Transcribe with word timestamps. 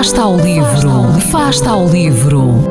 Fasta 0.00 0.22
ao 0.22 0.36
livro, 0.38 1.20
fasta 1.30 1.68
ao 1.68 1.86
livro. 1.86 2.64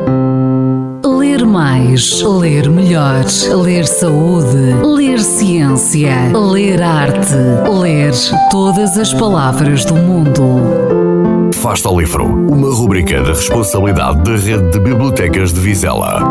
Ler 1.06 1.46
mais, 1.46 2.20
ler 2.22 2.68
melhor, 2.68 3.24
ler 3.62 3.86
saúde, 3.86 4.74
ler 4.82 5.20
ciência, 5.20 6.12
ler 6.36 6.82
arte, 6.82 7.36
ler 7.72 8.12
todas 8.50 8.98
as 8.98 9.14
palavras 9.14 9.84
do 9.84 9.94
mundo. 9.94 11.52
Fasta 11.54 11.88
ao 11.88 12.00
livro, 12.00 12.24
uma 12.24 12.74
rubrica 12.74 13.22
da 13.22 13.28
responsabilidade 13.28 14.24
da 14.24 14.32
Rede 14.32 14.68
de 14.72 14.80
Bibliotecas 14.80 15.52
de 15.52 15.60
Vizela. 15.60 16.24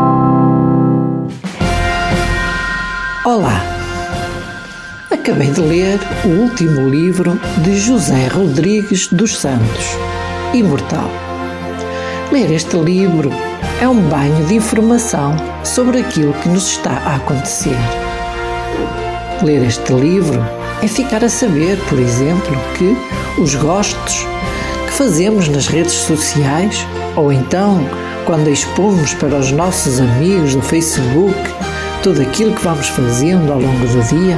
Olá! 3.24 3.64
Acabei 5.10 5.50
de 5.50 5.60
ler 5.62 5.98
o 6.26 6.42
último 6.42 6.90
livro 6.90 7.40
de 7.64 7.78
José 7.78 8.28
Rodrigues 8.28 9.06
dos 9.08 9.38
Santos, 9.38 9.96
Imortal. 10.52 11.08
Ler 12.32 12.50
este 12.50 12.76
livro 12.76 13.30
é 13.80 13.88
um 13.88 14.00
banho 14.08 14.44
de 14.46 14.56
informação 14.56 15.36
sobre 15.62 16.00
aquilo 16.00 16.32
que 16.34 16.48
nos 16.48 16.72
está 16.72 16.90
a 16.90 17.16
acontecer. 17.16 17.76
Ler 19.42 19.64
este 19.64 19.92
livro 19.92 20.44
é 20.82 20.88
ficar 20.88 21.24
a 21.24 21.28
saber, 21.28 21.78
por 21.88 22.00
exemplo, 22.00 22.56
que 22.76 22.96
os 23.40 23.54
gostos 23.54 24.26
que 24.86 24.92
fazemos 24.92 25.48
nas 25.48 25.68
redes 25.68 25.92
sociais 25.92 26.84
ou 27.14 27.32
então 27.32 27.86
quando 28.26 28.50
expomos 28.50 29.14
para 29.14 29.36
os 29.36 29.52
nossos 29.52 30.00
amigos 30.00 30.56
do 30.56 30.62
Facebook 30.62 31.38
tudo 32.02 32.22
aquilo 32.22 32.54
que 32.54 32.62
vamos 32.62 32.88
fazendo 32.88 33.52
ao 33.52 33.60
longo 33.60 33.86
do 33.86 34.02
dia 34.08 34.36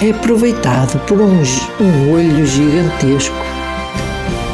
é 0.00 0.10
aproveitado 0.10 0.98
por 1.06 1.20
um, 1.20 1.42
um 1.80 2.12
olho 2.12 2.46
gigantesco. 2.46 3.53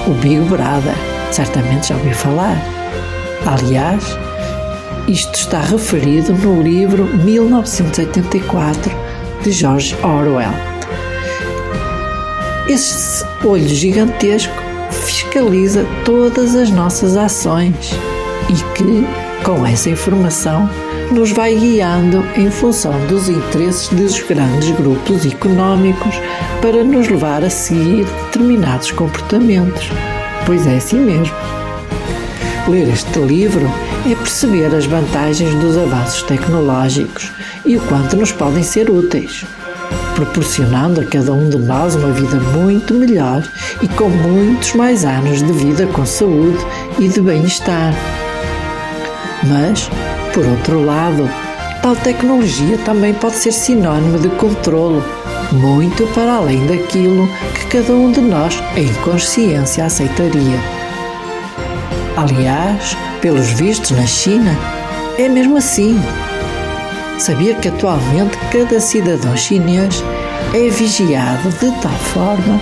O 0.06 0.14
Big 0.14 0.40
Brother, 0.48 0.94
certamente 1.30 1.88
já 1.88 1.96
ouviu 1.96 2.14
falar. 2.14 2.56
Aliás, 3.46 4.16
isto 5.06 5.34
está 5.34 5.60
referido 5.60 6.32
no 6.32 6.62
livro 6.62 7.04
1984 7.04 8.92
de 9.42 9.52
George 9.52 9.96
Orwell. 10.02 10.52
Esse 12.68 13.24
olho 13.44 13.68
gigantesco 13.68 14.54
fiscaliza 14.90 15.86
todas 16.04 16.54
as 16.54 16.70
nossas 16.70 17.16
ações 17.16 17.92
e 18.48 18.54
que, 18.74 19.06
com 19.44 19.66
essa 19.66 19.90
informação, 19.90 20.68
nos 21.10 21.32
vai 21.32 21.54
guiando 21.54 22.24
em 22.36 22.50
função 22.50 22.92
dos 23.06 23.28
interesses 23.28 23.88
dos 23.88 24.20
grandes 24.22 24.70
grupos 24.70 25.26
económicos 25.26 26.14
para 26.62 26.84
nos 26.84 27.08
levar 27.08 27.42
a 27.42 27.50
seguir 27.50 28.04
determinados 28.04 28.92
comportamentos. 28.92 29.90
Pois 30.46 30.66
é 30.66 30.76
assim 30.76 31.00
mesmo. 31.00 31.34
Ler 32.68 32.88
este 32.88 33.18
livro 33.18 33.68
é 34.06 34.14
perceber 34.14 34.74
as 34.74 34.86
vantagens 34.86 35.52
dos 35.56 35.76
avanços 35.76 36.22
tecnológicos 36.22 37.32
e 37.64 37.76
o 37.76 37.80
quanto 37.82 38.16
nos 38.16 38.30
podem 38.30 38.62
ser 38.62 38.88
úteis, 38.88 39.44
proporcionando 40.14 41.00
a 41.00 41.04
cada 41.04 41.32
um 41.32 41.48
de 41.48 41.58
nós 41.58 41.96
uma 41.96 42.12
vida 42.12 42.36
muito 42.36 42.94
melhor 42.94 43.42
e 43.82 43.88
com 43.88 44.08
muitos 44.08 44.74
mais 44.74 45.04
anos 45.04 45.42
de 45.42 45.52
vida 45.52 45.86
com 45.88 46.06
saúde 46.06 46.58
e 46.98 47.08
de 47.08 47.20
bem-estar. 47.20 47.92
Mas, 49.48 49.90
por 50.32 50.46
outro 50.46 50.84
lado, 50.84 51.28
tal 51.82 51.96
tecnologia 51.96 52.78
também 52.78 53.12
pode 53.14 53.36
ser 53.36 53.52
sinônimo 53.52 54.18
de 54.18 54.28
controlo, 54.30 55.02
muito 55.52 56.06
para 56.14 56.34
além 56.34 56.66
daquilo 56.66 57.28
que 57.54 57.66
cada 57.66 57.92
um 57.92 58.12
de 58.12 58.20
nós, 58.20 58.62
em 58.76 58.92
consciência, 59.02 59.84
aceitaria. 59.84 60.58
Aliás, 62.16 62.96
pelos 63.20 63.50
vistos 63.50 63.90
na 63.90 64.06
China, 64.06 64.56
é 65.18 65.28
mesmo 65.28 65.56
assim. 65.56 66.00
Sabia 67.18 67.54
que 67.54 67.68
atualmente 67.68 68.38
cada 68.52 68.80
cidadão 68.80 69.36
chinês 69.36 70.02
é 70.54 70.68
vigiado 70.68 71.48
de 71.50 71.70
tal 71.80 71.92
forma 71.92 72.60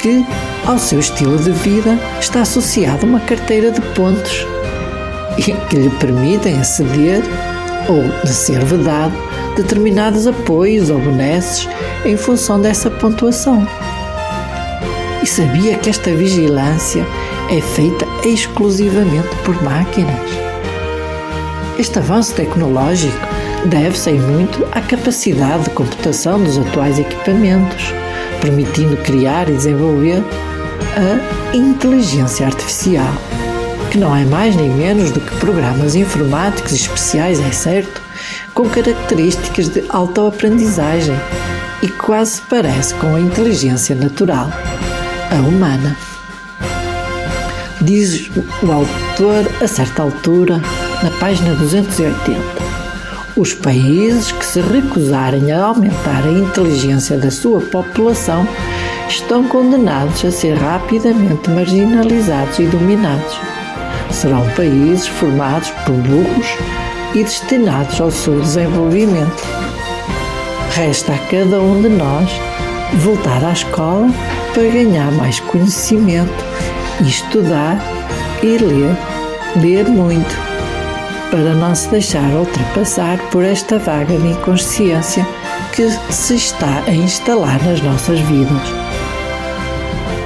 que, 0.00 0.24
ao 0.66 0.78
seu 0.78 1.00
estilo 1.00 1.38
de 1.38 1.52
vida, 1.52 1.98
está 2.18 2.42
associada 2.42 3.04
uma 3.04 3.20
carteira 3.20 3.70
de 3.70 3.80
pontos 3.94 4.46
que 5.36 5.76
lhe 5.76 5.90
permitem 5.90 6.58
aceder 6.60 7.22
ou 7.88 8.02
de 8.24 8.32
ser 8.32 8.64
vedado 8.64 9.14
determinados 9.56 10.26
apoios 10.26 10.90
ou 10.90 10.98
benesses 10.98 11.68
em 12.04 12.16
função 12.16 12.60
dessa 12.60 12.90
pontuação. 12.90 13.66
E 15.22 15.26
sabia 15.26 15.76
que 15.76 15.90
esta 15.90 16.10
vigilância 16.14 17.04
é 17.50 17.60
feita 17.60 18.06
exclusivamente 18.24 19.28
por 19.44 19.60
máquinas. 19.62 20.30
Este 21.78 21.98
avanço 21.98 22.34
tecnológico 22.34 23.18
deve-se 23.66 24.10
em 24.10 24.20
muito 24.20 24.66
à 24.72 24.80
capacidade 24.80 25.64
de 25.64 25.70
computação 25.70 26.42
dos 26.42 26.58
atuais 26.58 26.98
equipamentos, 26.98 27.92
permitindo 28.40 28.96
criar 28.98 29.48
e 29.48 29.54
desenvolver 29.54 30.22
a 30.96 31.56
inteligência 31.56 32.46
artificial 32.46 33.12
que 33.90 33.98
não 33.98 34.14
é 34.14 34.24
mais 34.24 34.54
nem 34.54 34.70
menos 34.70 35.10
do 35.10 35.20
que 35.20 35.34
programas 35.36 35.96
informáticos 35.96 36.72
especiais, 36.72 37.40
é 37.40 37.50
certo, 37.50 38.00
com 38.54 38.68
características 38.68 39.68
de 39.68 39.84
autoaprendizagem 39.88 41.16
e 41.82 41.88
quase 41.88 42.40
parece 42.42 42.94
com 42.94 43.16
a 43.16 43.20
inteligência 43.20 43.96
natural, 43.96 44.48
a 45.32 45.40
humana. 45.40 45.96
Diz 47.80 48.30
o 48.62 48.70
autor 48.70 49.50
a 49.60 49.66
certa 49.66 50.02
altura, 50.02 50.62
na 51.02 51.10
página 51.18 51.54
280. 51.54 52.40
Os 53.36 53.54
países 53.54 54.30
que 54.30 54.46
se 54.46 54.60
recusarem 54.60 55.50
a 55.50 55.64
aumentar 55.64 56.22
a 56.24 56.30
inteligência 56.30 57.16
da 57.16 57.30
sua 57.30 57.60
população 57.60 58.46
estão 59.08 59.42
condenados 59.48 60.24
a 60.24 60.30
ser 60.30 60.54
rapidamente 60.54 61.50
marginalizados 61.50 62.58
e 62.60 62.66
dominados 62.66 63.59
serão 64.12 64.46
países 64.50 65.06
formados 65.06 65.70
por 65.84 65.94
burros 65.94 66.46
e 67.14 67.22
destinados 67.22 68.00
ao 68.00 68.10
seu 68.10 68.40
desenvolvimento. 68.40 69.42
Resta 70.74 71.12
a 71.12 71.18
cada 71.18 71.60
um 71.60 71.82
de 71.82 71.88
nós 71.88 72.30
voltar 72.94 73.44
à 73.44 73.52
escola 73.52 74.08
para 74.54 74.62
ganhar 74.62 75.10
mais 75.12 75.40
conhecimento 75.40 76.44
e 77.00 77.08
estudar 77.08 77.78
e 78.42 78.58
ler, 78.58 78.96
ler 79.56 79.88
muito, 79.88 80.36
para 81.30 81.54
não 81.54 81.74
se 81.74 81.88
deixar 81.88 82.30
ultrapassar 82.32 83.18
por 83.30 83.44
esta 83.44 83.78
vaga 83.78 84.16
de 84.16 84.28
inconsciência 84.28 85.26
que 85.72 85.88
se 86.12 86.34
está 86.34 86.82
a 86.86 86.92
instalar 86.92 87.62
nas 87.64 87.80
nossas 87.80 88.18
vidas. 88.20 88.62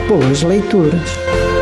Boas 0.08 0.42
leituras! 0.42 1.53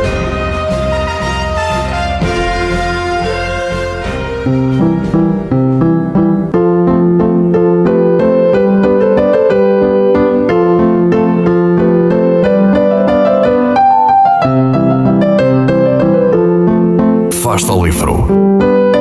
Fasta 17.52 17.70
ao 17.70 17.84
livro. 17.84 18.26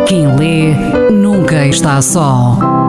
Quem 0.06 0.28
lê 0.36 0.74
nunca 1.10 1.66
está 1.68 2.02
só. 2.02 2.81